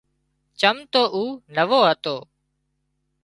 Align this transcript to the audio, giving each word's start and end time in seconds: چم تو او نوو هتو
چم 0.59 0.77
تو 0.91 1.01
او 1.15 1.23
نوو 1.55 1.79
هتو 1.89 2.15